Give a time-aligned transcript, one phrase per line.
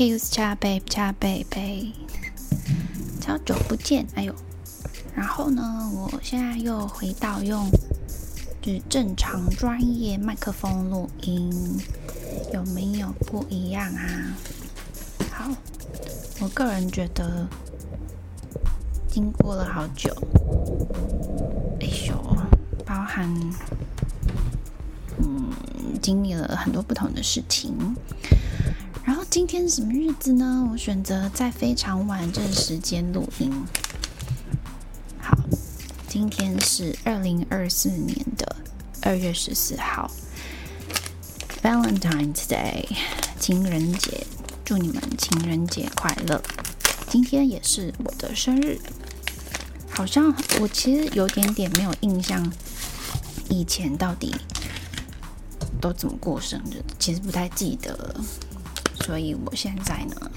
[0.00, 1.92] Hey，我是恰贝恰贝贝，
[3.26, 4.34] 好久不见，哎呦！
[5.14, 5.62] 然后呢，
[5.94, 7.70] 我现在又回到用
[8.62, 11.78] 就是正常专业麦克风录音，
[12.50, 14.32] 有没有不一样啊？
[15.32, 15.50] 好，
[16.40, 17.46] 我个人觉得
[19.06, 20.10] 经过了好久，
[21.78, 22.14] 哎呦，
[22.86, 23.30] 包含
[25.18, 25.52] 嗯，
[26.00, 27.94] 经历了很多不同的事情。
[29.30, 30.68] 今天是什么日子呢？
[30.72, 33.48] 我选择在非常晚这个时间录音。
[35.20, 35.38] 好，
[36.08, 38.56] 今天是二零二四年的
[39.02, 40.10] 二月十四号
[41.62, 42.88] ，Valentine's Day，
[43.38, 44.26] 情人节，
[44.64, 46.42] 祝你们情人节快乐。
[47.08, 48.80] 今天也是我的生日，
[49.88, 52.52] 好像我其实有点点没有印象，
[53.48, 54.34] 以前到底
[55.80, 58.24] 都怎么过生日，其实不太记得了。
[59.04, 60.30] 所以我现在呢，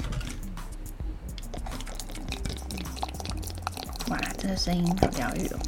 [4.10, 5.60] 哇，这个声音好疗愈哦！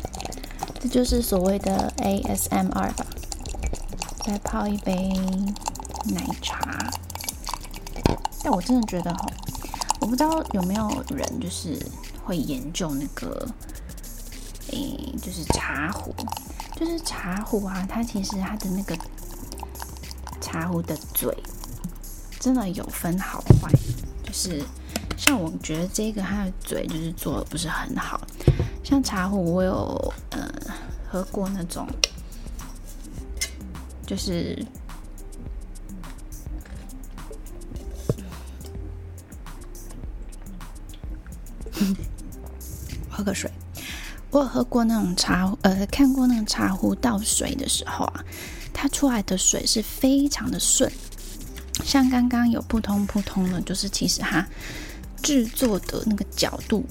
[0.80, 3.06] 这就是所谓的 ASMR 吧。
[4.26, 5.14] 再泡一杯
[6.06, 6.90] 奶茶。
[8.44, 9.26] 但我真的觉得哈，
[10.00, 11.78] 我不知道有没有人就是
[12.24, 13.48] 会研究那个，
[14.72, 16.16] 诶，就是茶壶，
[16.76, 18.98] 就是茶壶啊，它其实它的那个
[20.42, 21.36] 茶壶的嘴。
[22.46, 23.72] 真的有分好坏，
[24.24, 24.64] 就是
[25.18, 28.22] 像我觉得这个它的嘴就是做的不是很好，
[28.84, 30.48] 像茶壶我有呃
[31.10, 31.88] 喝过那种，
[34.06, 34.64] 就是
[43.10, 43.50] 喝个水，
[44.30, 48.24] 我有喝过那种茶呃看过那种茶壶倒水的时候啊，
[48.72, 50.92] 它出来的水是非常的顺。
[51.86, 54.44] 像刚刚有扑通扑通的，就是其实它
[55.22, 56.84] 制作的那个角度，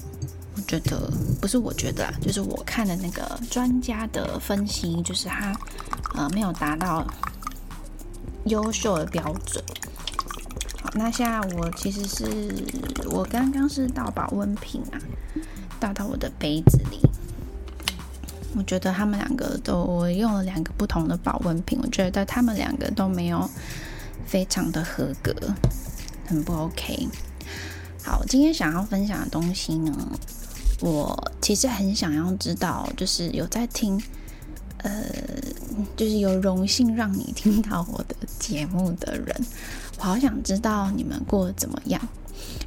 [0.55, 1.11] 我觉得
[1.41, 5.53] 不是我觉得啊，就是我看的那个专家的分析，就是它
[6.15, 7.05] 呃没有达到
[8.45, 9.61] 优秀的标准。
[10.81, 12.25] 好，那现在我其实是
[13.11, 14.97] 我刚刚是倒保温瓶啊，
[15.77, 17.01] 倒到我的杯子里。
[18.57, 23.49] 我觉得他们两个都，我用了两个不同的保温瓶，我觉得他们两个都没有。
[24.25, 25.33] 非常的合格，
[26.27, 27.07] 很不 OK。
[28.03, 29.91] 好，今天想要分享的东西呢，
[30.81, 34.01] 我其实很想要知道，就是有在听，
[34.77, 35.03] 呃，
[35.95, 39.35] 就是有荣幸让你听到我的节目的人，
[39.97, 41.99] 我好想知道你们过得怎么样。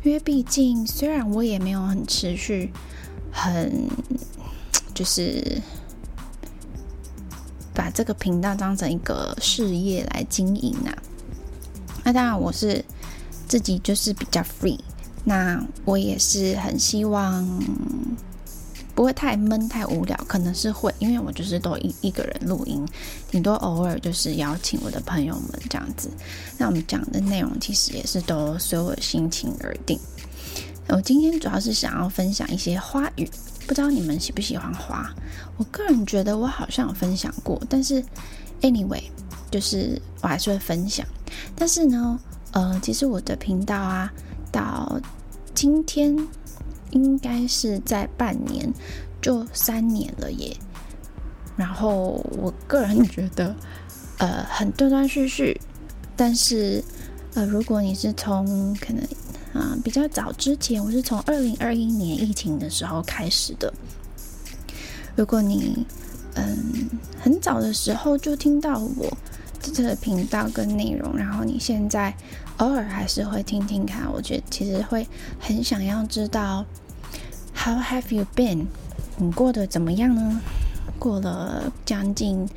[0.02, 2.72] 因为毕竟，虽然我也没有很持续，
[3.30, 3.88] 很
[4.94, 5.60] 就是
[7.74, 10.90] 把这个频道当成一个事业来经营啊。
[12.08, 12.82] 那当然，我是
[13.46, 14.78] 自己就是比较 free。
[15.24, 17.46] 那我也是很希望
[18.94, 22.82] 不会太闷、太无聊，可能是会，因为我就是都一一个人录音，
[23.30, 26.08] 顶多偶尔就是邀请我的朋友们这样子。
[26.56, 30.00] 那我们讲的内容其实也是都随我心情而定。
[30.88, 33.30] 我今天主要是想要分享一些花语，
[33.66, 35.14] 不知道你们喜不喜欢花？
[35.58, 38.02] 我个人觉得我好像有分享过，但是
[38.62, 39.02] anyway，
[39.50, 41.06] 就是我还是会分享。
[41.54, 42.18] 但是呢，
[42.52, 44.12] 呃，其实我的频道啊，
[44.50, 45.00] 到
[45.54, 46.16] 今天
[46.90, 48.72] 应该是在半年，
[49.20, 50.56] 就三年了耶。
[51.56, 53.54] 然后我个人觉得，
[54.18, 55.60] 呃，很断断续续。
[56.16, 56.82] 但是，
[57.34, 59.02] 呃，如果你是从可能
[59.54, 63.72] 啊、比较早之前，我是从二零二一年疫情的时候开始的。
[65.16, 65.84] 如果你
[66.34, 66.88] 嗯
[67.20, 69.16] 很早的时候就听到我。
[69.68, 72.14] 这个频道跟内容，然后你现在
[72.56, 75.06] 偶尔还是会听听看，我觉得其实会
[75.38, 76.64] 很想要知道
[77.54, 78.66] ，How have you been？
[79.16, 80.40] 你过得怎么样呢？
[80.98, 82.48] 过了将近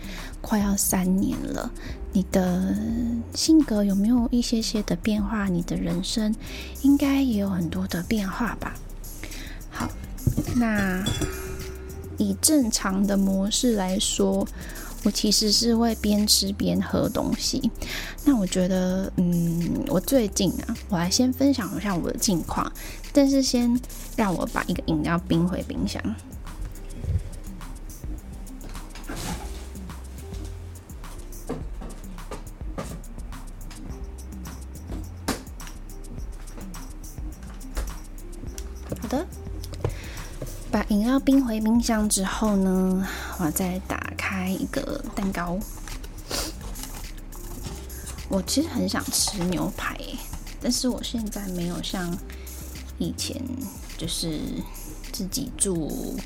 [0.42, 1.72] 快要三年了，
[2.14, 2.76] 你的
[3.36, 5.48] 性格有没有一些些的变化？
[5.48, 6.34] 你的人生
[6.82, 8.74] 应该也有很多的变化吧？
[9.70, 9.90] 好，
[10.56, 11.04] 那
[12.18, 14.48] 以正常的模式来说。
[15.04, 17.72] 我其实是会边吃边喝东西。
[18.24, 22.72] 那我觉得，嗯，我最近啊，我来先分享一下我的近况。
[23.12, 23.80] 但是先
[24.16, 26.02] 让我把一个饮料冰回冰箱。
[38.88, 39.26] 好的，
[40.70, 43.06] 把饮料冰回冰箱之后呢，
[43.40, 44.01] 我再打。
[44.42, 45.60] 开一个蛋糕，
[48.28, 49.96] 我其实很想吃牛排，
[50.60, 52.18] 但是我现在没有像
[52.98, 53.40] 以前，
[54.00, 54.40] 就是
[55.12, 56.18] 自己住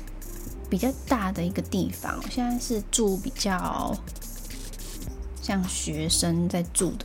[0.70, 2.18] 比较大的一个地方。
[2.22, 3.94] 我现在是住比较
[5.42, 7.04] 像学生在住的，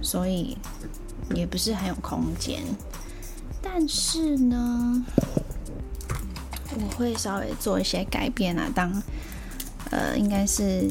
[0.00, 0.56] 所以
[1.34, 2.62] 也不是很有空间。
[3.60, 5.04] 但是呢，
[6.76, 9.02] 我会稍微做一些改变啊，当
[9.94, 10.90] 呃，应该是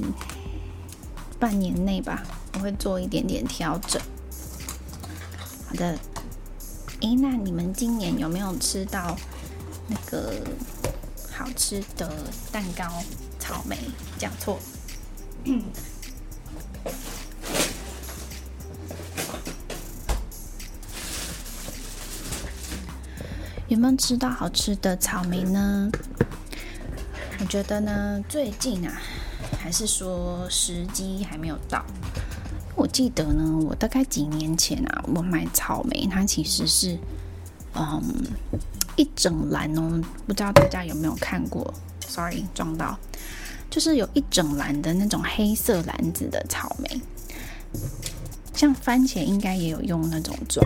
[1.37, 2.23] 半年内吧，
[2.53, 4.01] 我会做一点点调整。
[5.67, 5.99] 好的，
[7.01, 9.17] 诶，那你们今年有没有吃到
[9.87, 10.33] 那个
[11.33, 12.09] 好吃的
[12.49, 13.03] 蛋糕？
[13.39, 13.77] 草莓，
[14.17, 14.57] 讲错。
[23.67, 25.91] 有没有吃到好吃的草莓呢？
[27.43, 29.01] 我觉得呢，最近啊，
[29.59, 31.83] 还是说时机还没有到。
[32.73, 36.97] 我记得呢，我大概几年前啊，我买草莓，它其实是，
[37.75, 38.01] 嗯，
[38.95, 41.73] 一整篮哦，不知道大家有没有看过
[42.07, 42.97] ？Sorry，撞到，
[43.69, 47.01] 就是有一整篮的那种黑色篮子的草莓，
[48.63, 50.65] 像番茄应该也有用那种装，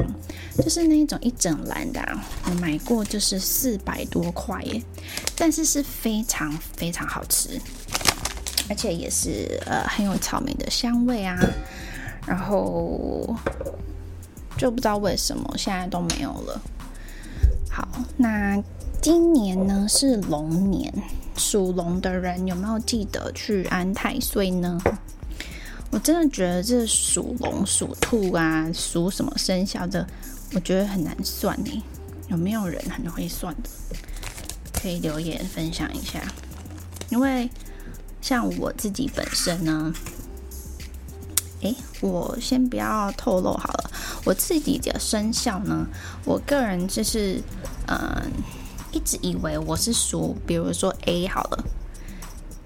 [0.59, 4.79] 就是那种一整篮的啊，我买过，就是四百多块耶，
[5.35, 7.59] 但是是非常非常好吃，
[8.69, 11.39] 而且也是呃很有草莓的香味啊。
[12.27, 13.35] 然后
[14.59, 16.61] 就不知道为什么现在都没有了。
[17.71, 18.61] 好，那
[19.01, 20.94] 今年呢是龙年，
[21.35, 24.79] 属龙的人有没有记得去安太岁呢？
[25.92, 30.06] 我真的觉得这属龙、属兔啊，属什么生肖的，
[30.54, 31.84] 我觉得很难算呢。
[32.28, 33.69] 有没有人很会算的？
[34.74, 36.22] 可以留言分享一下。
[37.10, 37.50] 因为
[38.22, 39.94] 像我自己本身呢。
[41.62, 43.92] 诶，我先不要透露好了。
[44.25, 45.88] 我自己的生肖呢，
[46.24, 47.42] 我个人就是，
[47.88, 48.31] 嗯、
[48.92, 51.63] 一直以为我是属，比如说 A 好了。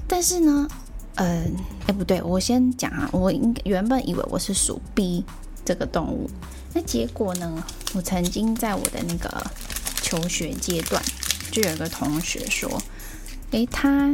[0.10, 0.68] 但是呢，
[1.16, 5.24] 嗯、呃，诶，不对，我先讲啊，我应原本以为我是属 B
[5.66, 6.30] 这个动物。
[6.74, 7.64] 那结果呢，
[7.94, 9.30] 我曾经在我的那个
[10.02, 11.04] 求学阶段，
[11.52, 12.82] 就有个同学说，
[13.52, 14.12] 诶，他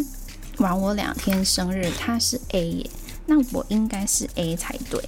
[0.57, 2.89] 晚我两天生日，他是 A 耶。
[3.27, 5.03] 那我应该是 A 才对，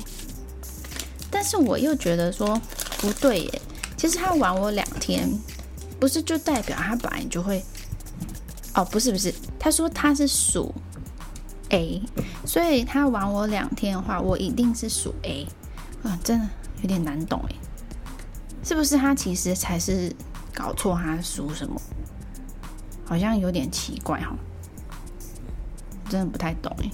[1.31, 2.61] 但是我又觉得说
[2.97, 3.61] 不对耶。
[3.95, 5.29] 其实他晚我两天，
[5.99, 7.63] 不是就代表他本来就会？
[8.75, 10.73] 哦，不是不是，他说他是属
[11.69, 12.01] A，
[12.45, 15.47] 所以他玩我两天的话，我一定是属 A
[16.03, 16.47] 啊，真的
[16.81, 17.55] 有点难懂哎，
[18.63, 20.15] 是不是他其实才是
[20.53, 21.79] 搞错他属什么？
[23.05, 24.35] 好像有点奇怪哈，
[26.09, 26.91] 真的不太懂哎。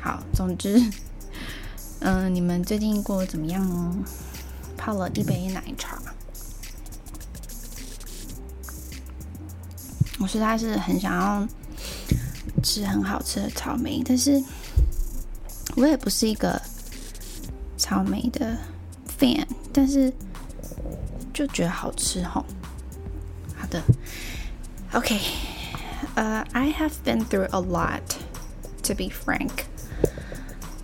[0.00, 0.82] 好，总之，
[2.00, 3.96] 嗯、 你们最近过得怎么样呢？
[4.76, 5.96] 泡了一杯奶茶，
[10.18, 11.46] 我实在是很想要
[12.62, 14.42] 吃很好吃的草莓，但是
[15.76, 16.60] 我也不是一个
[17.76, 18.56] 草莓的
[19.18, 20.12] fan，但是
[21.34, 22.44] 就觉得好吃齁。
[23.56, 23.82] 好的
[24.92, 25.20] ，OK，
[26.14, 28.02] 呃、，I have been through a lot,
[28.82, 29.64] to be frank.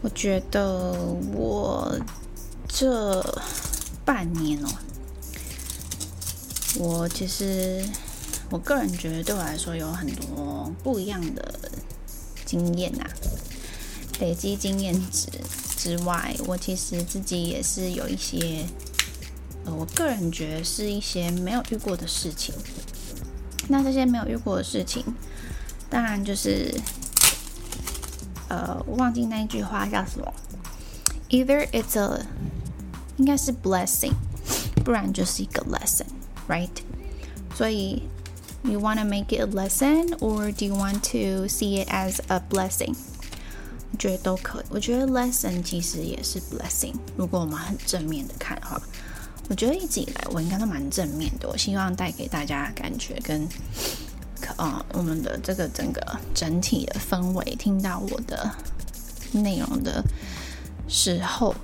[0.01, 0.93] 我觉得
[1.33, 1.99] 我
[2.69, 3.21] 这
[4.05, 4.69] 半年哦，
[6.79, 7.85] 我其实
[8.51, 11.55] 我个人觉得对我来说有很多不一样的
[12.45, 13.05] 经验呐，
[14.21, 15.29] 累积经验值
[15.77, 18.67] 之外，我其实自己也是有一些，
[19.65, 22.55] 呃，我个人觉得是一些没有遇过的事情。
[23.69, 25.05] 那这些没有遇过的事情，
[25.91, 26.75] 当然就是。
[28.51, 30.33] 呃，我忘记那一句话叫什么
[31.29, 32.25] ？Either it's a，
[33.19, 34.15] 应该是 blessing，
[34.83, 36.71] 不然就是一个 lesson，right？
[37.55, 38.05] 所以
[38.69, 42.95] ，you wanna make it a lesson or do you want to see it as a blessing？
[43.91, 44.65] 我觉得都可以。
[44.71, 46.95] 我觉得 lesson 其实也是 blessing。
[47.17, 48.81] 如果我们很正面的看的话，
[49.49, 51.49] 我觉得一直以来我应该都蛮正面的。
[51.49, 53.49] 我希望带给大家感觉跟。
[54.57, 56.01] 啊、我们的这个整个
[56.33, 58.51] 整体的氛围，听到我的
[59.33, 60.03] 内容的
[60.89, 61.55] 时候，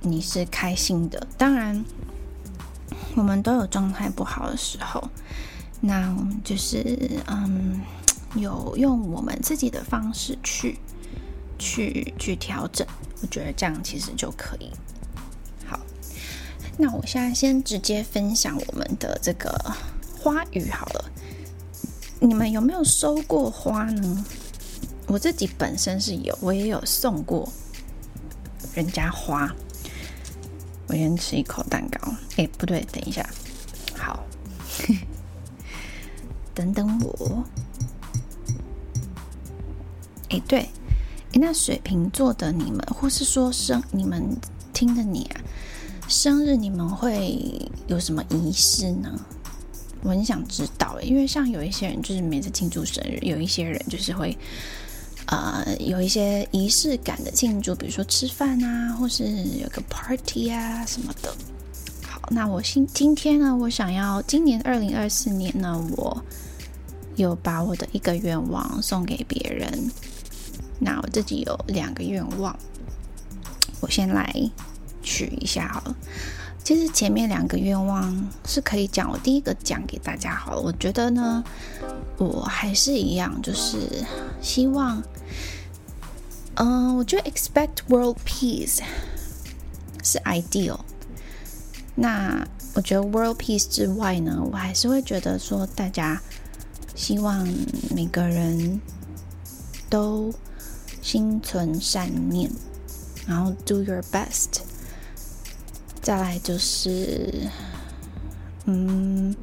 [0.00, 1.26] 你是开心的。
[1.36, 1.84] 当然，
[3.16, 5.02] 我们都有状态不好的时候，
[5.86, 7.78] 那我们就是嗯，
[8.36, 10.78] 有用我们自己的方式去
[11.58, 12.86] 去去调整。
[13.20, 14.70] 我觉得这样其实就可以。
[15.66, 15.78] 好，
[16.78, 19.54] 那我现在先直接分享我们的这个
[20.18, 21.04] 花语好了。
[22.18, 24.24] 你们有没有收过花呢？
[25.06, 27.46] 我自己本身是有，我也有送过
[28.74, 29.54] 人家花。
[30.86, 32.10] 我先吃一口蛋糕。
[32.36, 33.28] 哎，不对，等一下，
[33.98, 34.24] 好，
[36.54, 37.44] 等等我。
[40.30, 40.70] 哎，对，哎，
[41.32, 44.24] 那水瓶座的你们，或是说生你们
[44.72, 45.40] 听的你啊，
[46.08, 49.18] 生日你们会有什么仪式呢？
[50.02, 54.36] 我很想知道，因为像有一些人就是每次庆祝生日，有一些人就是会。
[55.26, 59.24] 呃，有一些仪式感的庆祝，比如说吃饭啊，或是
[59.58, 61.34] 有个 party 啊什么的。
[62.30, 66.22] 那我今今天呢，我想要今年二零二四年呢，我
[67.16, 69.90] 有把我的一个愿望送给别人。
[70.78, 72.58] 那我自己有两个愿望，
[73.80, 74.32] 我先来
[75.02, 75.96] 取一下好了。
[76.62, 80.60] 其实前面两个愿望是可以讲，我第一个讲给大家好了。
[80.60, 81.44] 我觉得呢，
[82.16, 84.04] 我还是一样，就是
[84.40, 85.02] 希望。
[86.54, 88.80] 嗯、我觉得 expect world peace
[90.02, 90.78] 是 ideal。
[91.94, 96.20] 那我觉得 world peace 之外呢，我还是会觉得说，大家
[96.94, 97.46] 希望
[97.94, 98.80] 每个人
[99.88, 100.32] 都
[101.00, 102.50] 心存善念，
[103.26, 104.60] 然后 do your best。
[106.00, 107.48] 再来就是，
[108.66, 109.34] 嗯，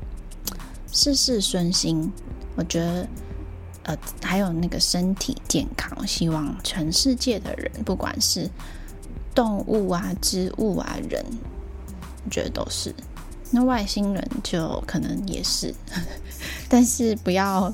[0.92, 2.12] 事事顺心。
[2.56, 3.08] 我觉得。
[3.84, 8.48] 呃，还有那个身体健康，希望全世界的人，不管是
[9.34, 11.26] 动物啊、植物啊、人，
[12.24, 12.94] 我觉得都是。
[13.50, 15.74] 那外星人就可能也是，
[16.70, 17.72] 但是不要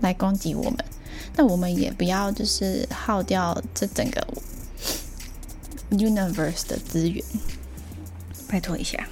[0.00, 0.76] 来攻击我们。
[1.36, 4.26] 那我们也不要就是耗掉这整个
[5.90, 7.22] universe 的资源，
[8.48, 9.06] 拜托一下。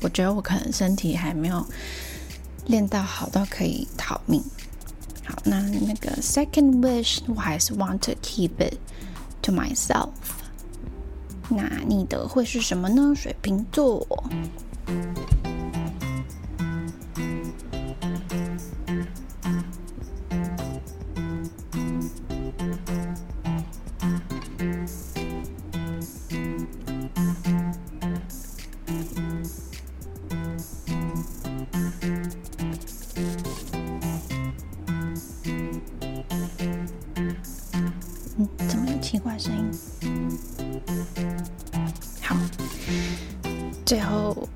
[0.00, 1.66] 我觉得我可能身体还没有
[2.66, 4.42] 练到好到可以逃命。
[5.24, 8.78] 好，那那个 second wish，我还是 want to keep it
[9.42, 10.08] to myself。
[11.50, 13.12] 那你的会是什么呢？
[13.14, 14.06] 水瓶座。
[43.90, 44.48] 最后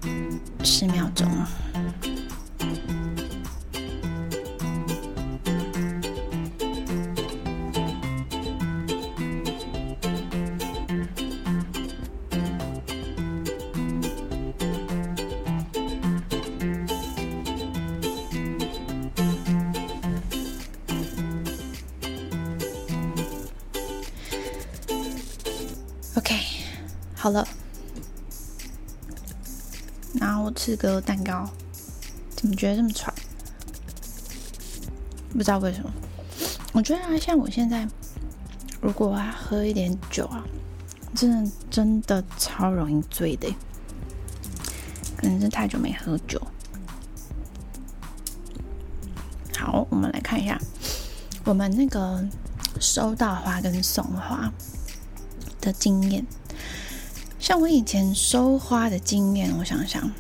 [30.64, 31.46] 吃个蛋糕，
[32.34, 33.12] 怎么觉得这么喘？
[35.30, 35.92] 不知道为什么。
[36.72, 37.86] 我觉得啊，像我现在，
[38.80, 40.42] 如果我要喝一点酒啊，
[41.14, 43.54] 真的真的超容易醉的，
[45.18, 46.40] 可能是太久没喝酒。
[49.58, 50.58] 好，我们来看一下，
[51.44, 52.26] 我们那个
[52.80, 54.50] 收到花跟送花
[55.60, 56.26] 的经验，
[57.38, 60.10] 像我以前收花的经验，我想想，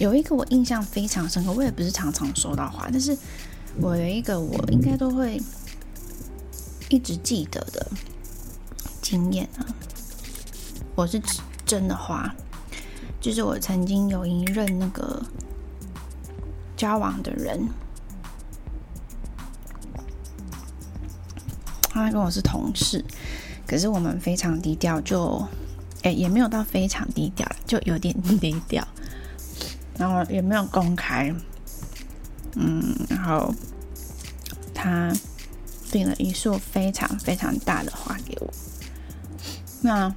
[0.00, 1.52] 有一个我印象非常深刻。
[1.52, 3.16] 我也不是常常收到花，但是
[3.82, 5.38] 我有一个我应该都会
[6.88, 7.86] 一直记得的
[9.02, 9.66] 经验啊。
[10.94, 11.20] 我是
[11.66, 12.34] 真的花，
[13.20, 15.22] 就是我曾经有一任那个
[16.78, 17.68] 交往的人，
[21.90, 23.04] 他跟我是同事。
[23.66, 25.46] 可是我们非常低调，就
[26.02, 28.86] 诶也没有到非常低调，就有点低调，
[30.00, 31.32] 然后也没有公开，
[32.56, 33.54] 嗯，然后
[34.74, 35.12] 他
[35.92, 38.50] 订了一束非常非常大的花给我。
[39.82, 40.12] 那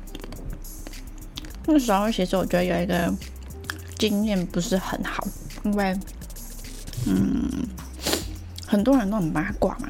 [1.68, 3.13] 那时候其实我觉得有一个
[4.00, 5.28] 经验不是很好，
[5.63, 5.96] 因为
[7.06, 7.68] 嗯
[8.66, 9.90] 很多人都很八卦嘛，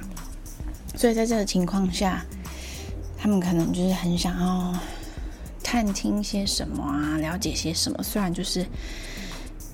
[0.96, 2.26] 所以在这个情况下。
[3.16, 4.78] 他们可能就是很想要
[5.64, 8.04] 探听些什么啊，了解些什么。
[8.04, 8.66] 虽然就是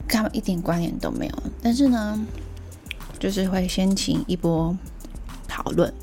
[0.10, 2.20] 他们一点关联都没有，但是呢，
[3.20, 4.78] 就是会掀起一波
[5.48, 5.94] 讨论。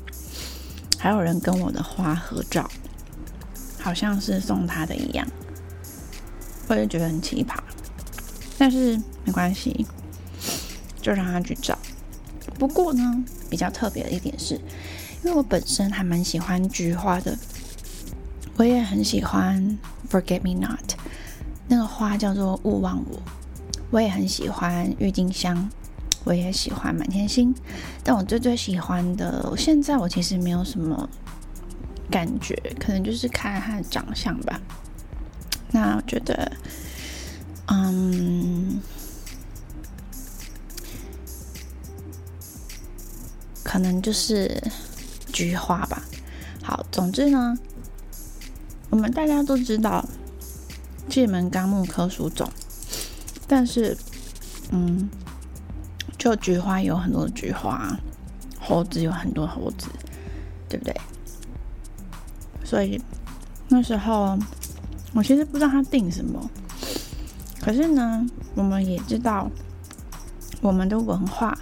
[0.97, 2.69] 还有人跟我的花合照，
[3.79, 5.27] 好像是送他的一样，
[6.67, 7.57] 我就觉得很奇葩。
[8.57, 9.85] 但是没关系，
[11.01, 11.77] 就让他去找。
[12.57, 14.59] 不过呢，比较特别的一点是。
[15.23, 17.35] 因为我本身还蛮喜欢菊花的，
[18.55, 19.77] 我也很喜欢
[20.09, 20.93] Forget Me Not，
[21.67, 23.21] 那个花叫做勿忘我。
[23.89, 25.69] 我也很喜欢郁金香，
[26.25, 27.55] 我也喜欢满天星，
[28.03, 31.09] 但我最最喜欢的，我现在我其实没有什么
[32.11, 34.59] 感觉，可能就是看它的长相吧。
[35.71, 36.51] 那我觉得，
[37.67, 38.81] 嗯，
[43.63, 44.61] 可能就是
[45.31, 46.03] 菊花吧。
[46.61, 47.57] 好，总之呢，
[48.89, 50.05] 我们大家都知道
[51.09, 52.49] 界门纲目科属种。
[53.49, 53.97] 但是，
[54.71, 55.09] 嗯，
[56.17, 57.97] 就菊花有很多菊花，
[58.59, 59.87] 猴子有很多猴子，
[60.67, 60.93] 对不对？
[62.65, 63.01] 所以
[63.69, 64.37] 那时候
[65.13, 66.51] 我其实不知道他定什么，
[67.61, 69.49] 可是呢，我们也知道
[70.59, 71.57] 我们的文化，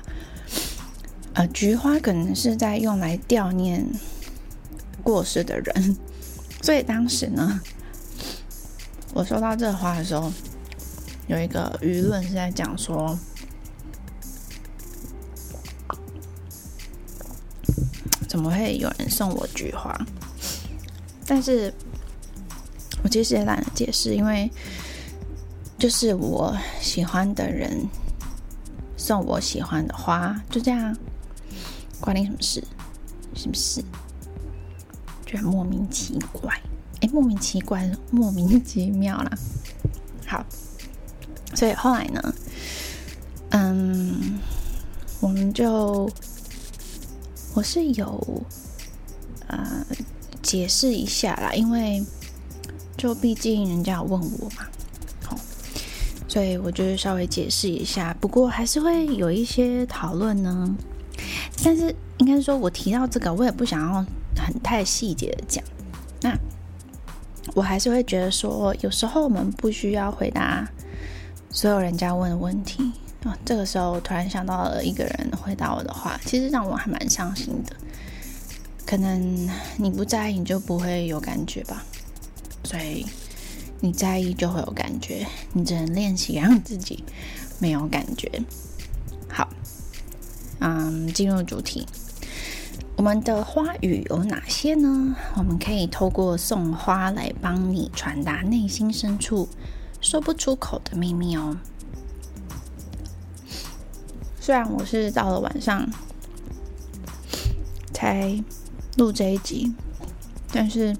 [1.34, 3.88] 呃，菊花可能是在用来悼念
[5.04, 5.96] 过世的人，
[6.64, 7.62] 所以当时呢，
[9.14, 10.32] 我收到这花的时候。
[11.28, 13.18] 有一个舆论是在讲说，
[18.28, 20.00] 怎么会有人送我菊花？
[21.26, 21.74] 但是
[23.04, 24.52] 我其实也懒得解释，因为
[25.80, 27.90] 就是我喜欢的人
[28.96, 30.96] 送我喜欢的花，就这样，
[32.00, 32.64] 关你什么事？
[33.34, 33.84] 是不是？
[35.26, 36.62] 觉得莫名其怪，
[37.02, 39.32] 哎，莫名其怪，莫名其妙啦。
[40.28, 40.46] 好。
[41.56, 42.36] 所以后来呢，
[43.50, 44.40] 嗯，
[45.22, 46.10] 我们就
[47.54, 48.44] 我是有
[49.48, 49.86] 呃
[50.42, 52.04] 解释一下啦，因为
[52.98, 54.68] 就毕竟人家有问我嘛，
[55.24, 55.38] 好，
[56.28, 58.16] 所以我就稍微解释一下。
[58.20, 60.76] 不过还是会有一些讨论呢，
[61.64, 65.64] 但是应该说，我提到这个，我也不想要很太细节的讲。
[66.22, 66.38] 那
[67.54, 70.70] 我还是会觉得说，有时候我们不需要回答。
[71.56, 72.92] 所有人家问的问题
[73.24, 77.76] 啊、这个时候我突然想到了一个人回答我的话，其实让我还蛮伤心的。
[78.86, 81.84] 可能你不在意，你就不会有感觉吧。
[82.66, 83.06] 所以
[83.80, 87.04] 你在意就会有感觉，你只能练习让自己
[87.58, 88.30] 没有感觉。
[89.30, 89.50] 好，
[90.60, 91.88] 嗯，进入主题，
[92.98, 95.16] 我们的花语有哪些呢？
[95.38, 99.48] 我们可以透过送花来帮你传达内心深处。
[100.06, 101.58] 说不出口的秘密哦。
[104.40, 105.90] 虽然我是到了晚上
[107.92, 108.40] 才
[108.98, 109.74] 录这一集，
[110.54, 110.96] 但是，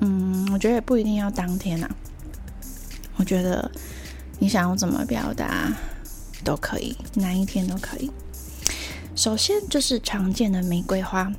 [0.00, 1.90] 嗯，我觉得也不一定要当天啊。
[3.16, 3.70] 我觉得
[4.38, 5.74] 你想要怎么表达
[6.44, 8.10] 都可以，哪一天都可以。
[9.16, 11.32] 首先就是常见的玫瑰花，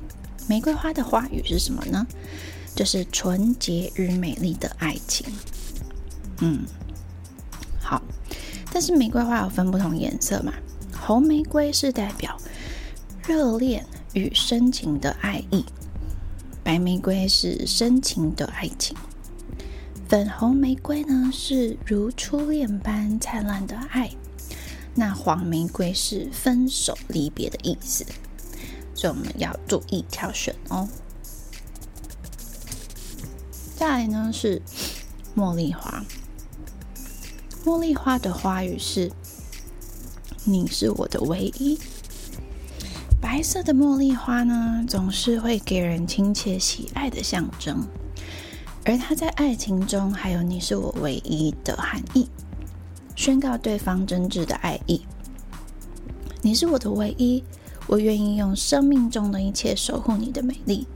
[0.48, 2.04] 玫瑰花的花语是什么呢？
[2.74, 5.32] 就是纯洁与美丽的爱情。
[6.40, 6.64] 嗯，
[7.80, 8.02] 好，
[8.72, 10.52] 但是玫瑰花有分不同颜色嘛？
[11.00, 12.36] 红玫瑰是代表
[13.26, 15.64] 热恋与深情的爱意，
[16.62, 18.96] 白玫瑰是深情的爱情，
[20.08, 24.10] 粉红玫瑰呢是如初恋般灿烂的爱，
[24.94, 28.04] 那黄玫瑰是分手离别的意思，
[28.94, 30.88] 所以我们要注意挑选哦。
[33.76, 34.60] 再来呢是
[35.34, 36.04] 茉莉花。
[37.64, 39.12] 茉莉花的花语是
[40.44, 41.78] ：“你是我的唯一。”
[43.20, 47.86] 白色的茉莉花呢，总是会给人亲切喜爱的象征，
[48.84, 52.26] 而它在爱情中还有“你是我唯一”的含义，
[53.14, 55.02] 宣告对方真挚的爱意。
[56.40, 57.44] 你是我的唯一，
[57.86, 60.86] 我愿意用生命中的一切守护你的美丽，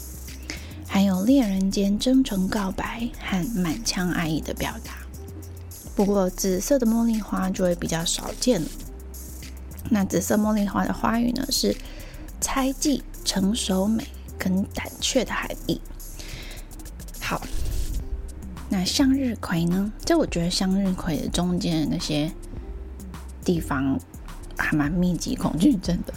[0.88, 5.03] 还有恋人间真诚告白和满腔爱意的表达。
[5.96, 8.68] 不过，紫色的茉莉花就会比较少见了。
[9.90, 11.76] 那紫色茉莉花的花语呢，是
[12.40, 15.80] 猜忌、成熟美跟胆怯的含义。
[17.20, 17.40] 好，
[18.68, 19.92] 那向日葵呢？
[20.04, 22.32] 这我觉得向日葵的中间那些
[23.44, 23.96] 地方
[24.58, 26.12] 还蛮密集恐惧症的。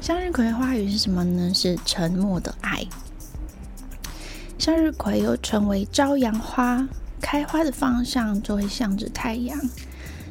[0.00, 1.52] 向日葵花语是什么呢？
[1.52, 2.86] 是沉默的爱。
[4.58, 6.86] 向日葵又称为朝阳花。
[7.20, 9.58] 开花的方向就会向着太阳，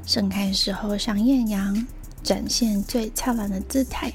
[0.06, 1.86] 盛开时候像艳阳，
[2.24, 4.12] 展现最灿烂的姿态。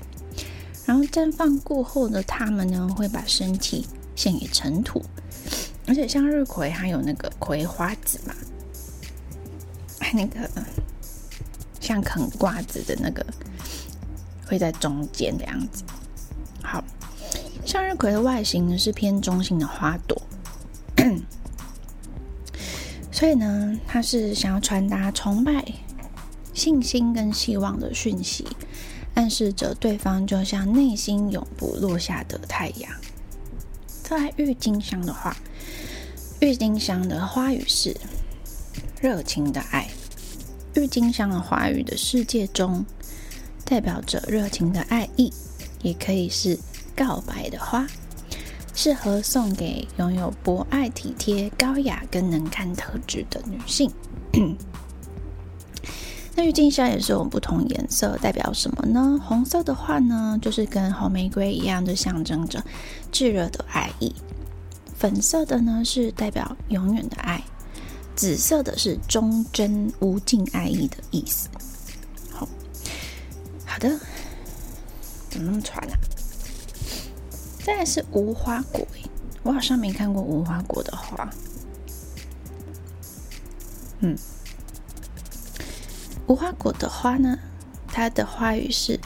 [0.87, 5.03] 然后绽放过后的它们呢，会把身体献给尘土。
[5.87, 8.35] 而且向日葵还有那个葵花籽嘛，
[10.15, 10.49] 那个
[11.81, 13.25] 像啃瓜子的那个，
[14.47, 15.83] 会在中间的样子。
[16.63, 16.85] 好，
[17.65, 20.21] 向日葵的外形呢是偏中性的花朵。
[23.21, 25.63] 所以呢，他是想要传达崇拜、
[26.55, 28.47] 信心跟希望的讯息，
[29.13, 32.91] 暗示着对方就像内心永不落下的太阳。
[34.03, 35.37] 在郁金香的话，
[36.41, 37.95] 郁金香的花语是
[39.03, 39.87] 热情的爱。
[40.75, 42.83] 郁金香的花语的世界中，
[43.67, 45.31] 代表着热情的爱意，
[45.83, 46.59] 也可以是
[46.97, 47.87] 告白的花。
[48.75, 53.91] 适合送给拥有博爱、体贴、高雅跟能干特质的女性。
[56.37, 59.21] 那郁金香也是有不同颜色，代表什么呢？
[59.23, 62.65] 红色的话呢，就是跟红玫瑰一样，就象征着
[63.11, 64.13] 炙热的爱意；
[64.97, 67.41] 粉色的呢，是代表永远的爱；
[68.15, 71.49] 紫色的是忠贞无尽爱意的意思。
[72.31, 72.49] 好，
[73.67, 73.99] 好的，
[75.29, 75.99] 怎么那么喘啊？
[77.64, 78.87] 再来是无花果，
[79.42, 81.29] 我好像没看过无花果的花。
[84.01, 84.16] 嗯，
[86.27, 87.38] 无花果的花呢，
[87.87, 88.99] 它的花语是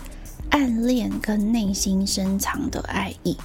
[0.51, 3.37] 暗恋跟内心深藏的爱意。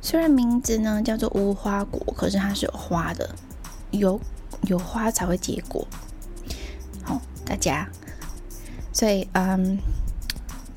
[0.00, 3.34] 虽然名字呢叫做无花果，可是它是有花的，
[3.90, 4.20] 有
[4.62, 5.86] 有花才会结果。
[7.02, 7.88] 好，大家，
[8.92, 9.78] 所以嗯。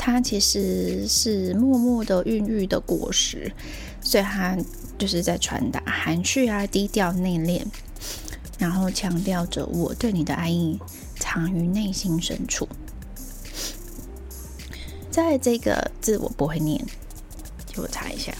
[0.05, 3.51] 它其实是默默的孕育的果实，
[4.01, 4.55] 所以它
[4.99, 7.65] 就是在传达含蓄啊、低调内敛，
[8.59, 10.79] 然后强调着我对你的爱意
[11.15, 12.69] 藏于内心深处。
[15.09, 16.79] 在这个字我不会念，
[17.73, 18.31] 给我查一下，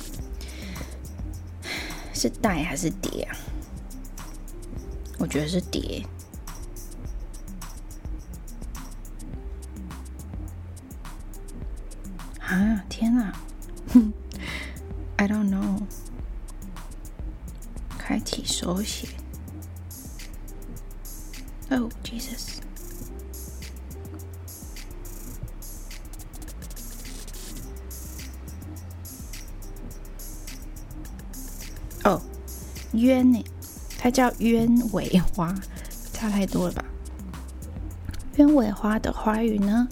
[2.14, 3.36] 是带还是叠啊？
[5.18, 6.06] 我觉得是叠。
[12.48, 13.34] 啊，天哪！
[13.94, 14.14] 哼，
[15.18, 15.82] I don't know。
[17.98, 19.08] 开启手写。
[21.72, 22.60] Oh Jesus！
[32.04, 32.22] 哦，
[32.94, 33.44] 鸢呢？
[33.98, 35.56] 它叫鸢尾花，
[36.14, 36.86] 差太多了吧？
[38.38, 39.88] 鸢尾花的花语呢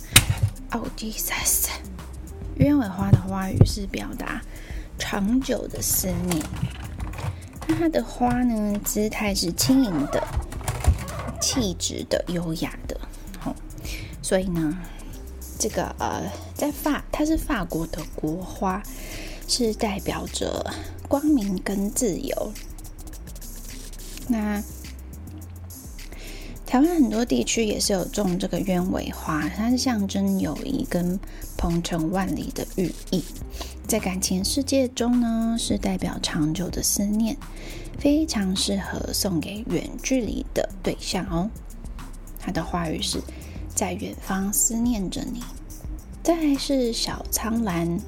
[0.69, 1.62] ？Oh Jesus！
[2.57, 4.41] 鸢尾花的花语是表达
[4.97, 6.43] 长久的思念。
[7.67, 10.21] 那它的花呢，姿态是轻盈的、
[11.41, 12.99] 气质的、优雅的。
[13.39, 13.55] 好，
[14.21, 14.77] 所以呢，
[15.57, 18.83] 这个呃，在法，它是法国的国花，
[19.47, 20.73] 是代表着
[21.07, 22.53] 光明跟自由。
[24.27, 24.61] 那
[26.73, 31.19] 台湾很多地区也是有种这个鸢尾花，它是象征友谊跟
[31.55, 33.23] 鹏程万里的寓意。
[33.87, 37.37] 在感情世界中呢，是代表长久的思念，
[37.99, 41.47] 非常适合送给远距离的对象哦。
[42.39, 43.21] 它的花语是
[43.75, 45.43] 在远方思念着你。
[46.23, 47.99] 再来是小苍兰，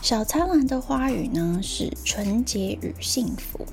[0.00, 3.66] 小苍兰的花语呢是纯洁与幸福。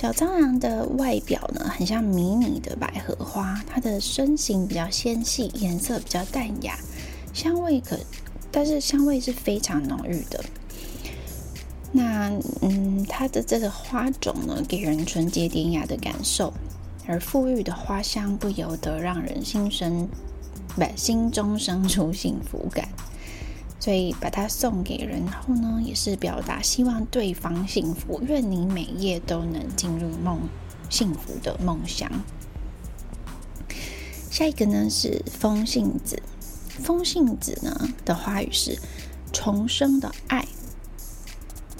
[0.00, 6.74] 小苍兰的外表呢，很像迷你的百合花，它的身形比较纤细，颜色比较淡雅，
[7.34, 7.98] 香味可，
[8.50, 10.42] 但是香味是非常浓郁的。
[11.92, 12.32] 那
[12.62, 16.50] 嗯，它的这个花种呢，给人纯洁典雅的感受，
[17.06, 20.08] 而馥郁的花香不由得让人心生，
[20.76, 22.88] 不，心中生出幸福感。
[23.80, 30.38] 所以把它送给人后呢，也是表达希望对方幸福，愿你每夜都能进入梦，
[30.90, 32.10] 幸福的梦乡。
[34.30, 36.22] 下一个呢是风信子，
[36.68, 38.78] 风信子呢的花语是
[39.32, 40.46] 重生的爱，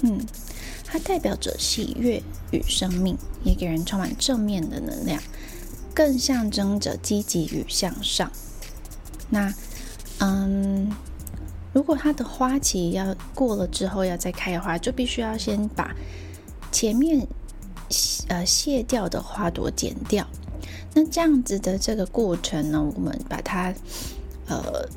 [0.01, 0.25] 嗯，
[0.83, 5.21] 它代表着喜悦与生命，也给人充满正面的能量，
[5.93, 8.31] 更象征着积极与向上。
[9.29, 9.53] 那，
[10.17, 10.91] 嗯。
[11.73, 15.95] 如果它的花期要过了之后要再开的话，就必须要先把
[16.69, 17.25] 前面
[18.27, 20.27] 呃谢掉的花朵剪掉。
[20.93, 23.73] 那这样子的这个过程呢，我们把它
[24.47, 24.89] 呃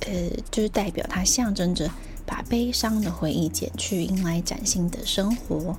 [0.00, 1.88] 呃，就是代表它象征着
[2.26, 5.76] 把悲伤的回忆剪去，迎来崭新的生活。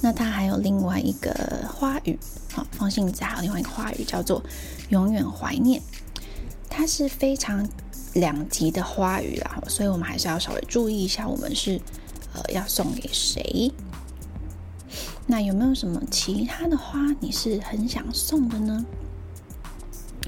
[0.00, 2.18] 那它还有另外一个花语，
[2.50, 4.42] 好，风信子还有另外一个花语叫做
[4.88, 5.82] 永远怀念，
[6.70, 7.68] 它是非常。
[8.16, 11.80] 两极的花语啦，所以我们还是要稍微注意一下，我们是
[12.32, 13.70] 呃要送给谁？
[15.26, 18.84] 那有没有什么其他的花你是很想送的呢？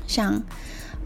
[0.06, 0.42] 像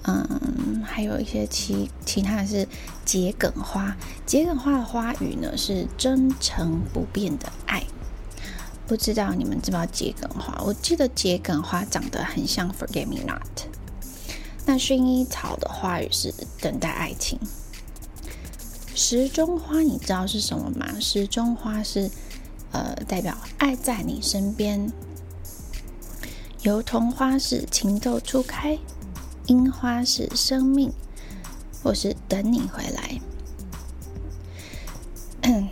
[0.05, 2.67] 嗯，还有一些其其他的是
[3.07, 7.85] 桔梗花，桔梗花的花语呢是真诚不变的爱。
[8.89, 10.61] 不知道你们知不知道桔梗花？
[10.65, 13.69] 我记得桔梗花长得很像 Forget Me Not。
[14.65, 17.39] 那薰衣草的花语是等待爱情。
[18.95, 20.87] 时钟花你知道是什么吗？
[21.01, 22.11] 时钟花是
[22.71, 24.91] 呃代表爱在你身边。
[26.63, 28.79] 油桐花是情窦初开，
[29.47, 30.93] 樱花是生命，
[31.83, 33.21] 或是等你回来。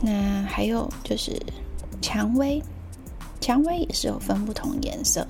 [0.00, 1.40] 那还有就是。
[2.00, 2.62] 蔷薇，
[3.40, 5.26] 蔷薇也是有分不同颜色，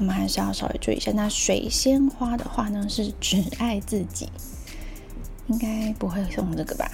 [0.00, 1.12] 我们还是要稍微注意一下。
[1.14, 4.30] 那水仙花的话呢，是只爱自己，
[5.46, 6.90] 应该不会送这个吧？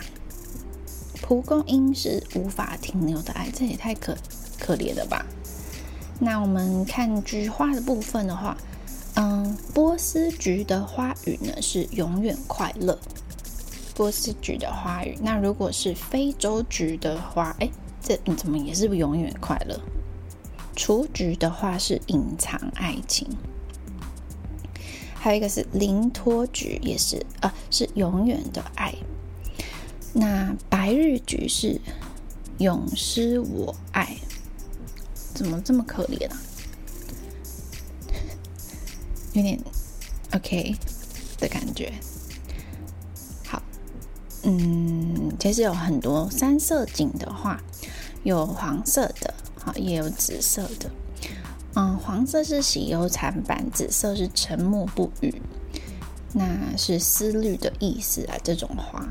[1.23, 4.16] 蒲公英是无法停留的爱，这也太可
[4.59, 5.25] 可怜了吧？
[6.19, 8.57] 那我们看菊花的部分的话，
[9.14, 12.99] 嗯，波斯菊的花语呢是永远快乐。
[13.95, 17.71] 波斯菊的花语，那如果是非洲菊的话，哎，
[18.03, 19.81] 这你怎么也是永远快乐？
[20.77, 23.27] 雏菊的话是隐藏爱情，
[25.15, 28.95] 还有一个是林托菊，也是啊，是永远的爱。
[30.12, 31.81] 那白日菊是
[32.59, 34.17] 永失我爱，
[35.35, 36.37] 怎么这么可怜啊？
[39.33, 39.59] 有点
[40.33, 40.75] OK
[41.39, 41.93] 的感觉。
[43.47, 43.62] 好
[44.45, 47.61] 嗯，其实有很多三色堇的话，
[48.23, 49.35] 有黄色的，
[49.66, 50.90] 啊，也有紫色的。
[51.74, 55.42] 嗯，黄色是喜忧参半，紫色是沉默不语，
[56.33, 58.37] 那是思虑的意思啊。
[58.42, 59.07] 这种花，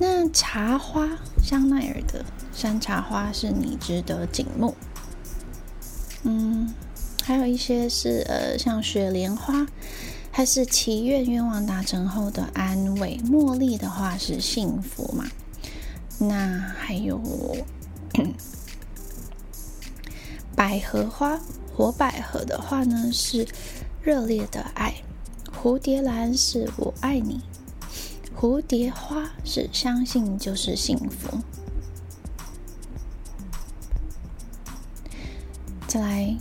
[0.00, 1.08] 那茶花，
[1.40, 4.74] 香奈儿的山茶花是你值得景目。
[6.24, 6.74] 嗯，
[7.22, 9.66] 还有一些是呃，像雪莲花。
[10.34, 15.26] 还是祈愿愿望达成后的安慰，茉莉的话是幸福嘛？
[16.18, 17.20] 那还有
[20.54, 21.40] 百合花，
[21.74, 23.46] 火百合的话呢是
[24.02, 25.02] 热烈的爱，
[25.62, 27.40] 蝴蝶兰是我爱你，
[28.36, 31.38] 蝴蝶花是相信就是幸福。
[35.86, 36.36] 再来，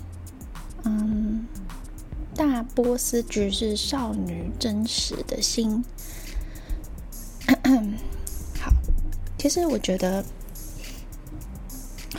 [0.84, 1.46] 嗯。
[2.34, 5.84] 大波斯菊是少女真实的心。
[8.60, 8.72] 好，
[9.38, 10.26] 其实我觉得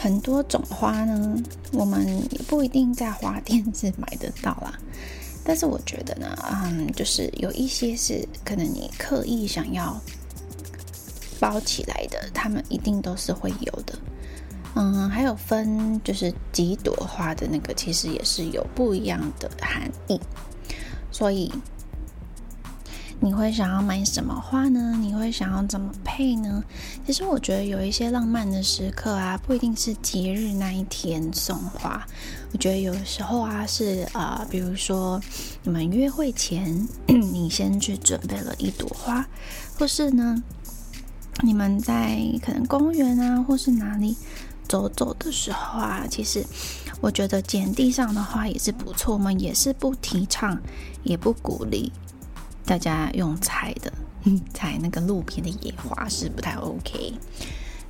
[0.03, 1.37] 很多种花呢，
[1.73, 4.77] 我们也不一定在花店是买得到啦。
[5.45, 9.97] 但是我觉得呢，嗯，就是有一些是可能你刻意想要
[11.39, 13.97] 包起来的，他们一定都是会有的。
[14.75, 20.21] 嗯，还有分就是几朵花的那个，其实也是有不一样的含义。
[21.13, 21.53] 所以
[23.25, 24.99] 你会想要买什么花呢？
[25.01, 26.61] 你会想要怎么配呢？
[27.07, 32.05] 其实我觉得有一些浪漫的时刻啊，不一定是节日那一天送花。
[32.53, 35.21] 我觉得有时候啊，是啊、呃，比如说
[35.63, 39.25] 你们约会前， 你先去准备了一朵花，
[39.79, 40.43] 或是呢，
[41.43, 44.17] 你们在可能公园啊，或是哪里。
[44.69, 46.43] 走走的时候啊，其实
[47.01, 49.13] 我觉得捡地上的花也是不错。
[49.13, 50.59] 我们也是不提倡，
[51.03, 51.93] 也不鼓励
[52.65, 53.93] 大家用采的，
[54.55, 57.15] 采那个路边的野花是不太 OK。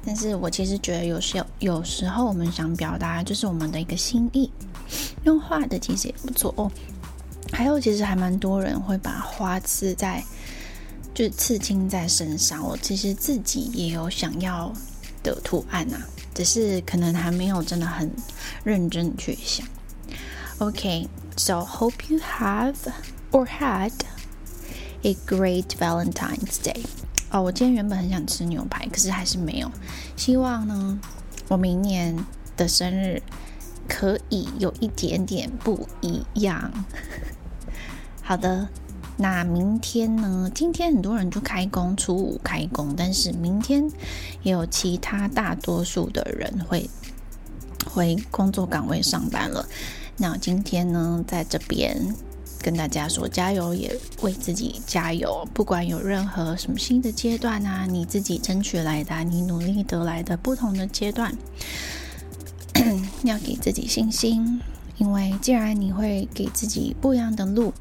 [0.05, 4.51] 但是我其实觉得有时有时候我们想表达就是我们的一个心意，
[5.25, 6.71] 用画的其实也不错哦。
[7.53, 10.25] 还有，其实还蛮多人会把花刺在，
[11.15, 12.67] 就是刺青在身上。
[12.67, 14.73] 我其实自己也有想要
[15.23, 16.03] 的图案呐、啊。
[16.35, 18.11] 只是可能还没有真的很
[18.65, 19.67] 认真去想。
[20.59, 22.75] OK，so hope you have
[23.33, 23.93] or had
[25.03, 26.85] a great Valentine's Day.
[27.31, 29.71] 哦，我今天原本很想吃牛排，可是还是没有。
[30.17, 30.99] 希望呢，
[31.49, 32.25] 我明年
[32.57, 33.23] 的生日
[33.88, 36.73] 可以有一点点不一样。
[38.23, 38.69] 好的。
[39.19, 40.51] 那明天呢？
[40.53, 43.88] 今天很多人就开工，初五开工，但是明天
[44.43, 46.88] 也有其他大多数的人会
[47.87, 49.69] 回工作岗位上班了。
[50.17, 52.17] 那今天呢，在这边
[52.62, 55.46] 跟大家说加油，也为自己加油。
[55.53, 61.37] 不管有任何什么新的阶段啊，你自己争取来的，你努力得来的不同的阶段，
[63.25, 64.61] 要给自己信心。
[64.98, 67.75] 因为既然你会给自己不一样的路，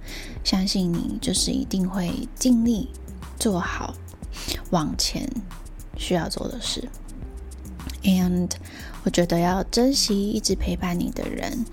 [0.43, 2.89] 相信你就是一定会尽力
[3.37, 3.93] 做好
[4.71, 5.29] 往前
[5.97, 6.89] 需要做的事。
[8.03, 8.49] And
[9.03, 11.63] 我觉得要珍惜一直陪伴你的人，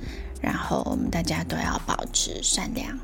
[0.40, 2.98] 然后我们大家都要保持善良。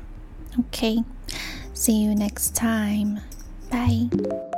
[0.57, 4.54] OK，see you next time，bye。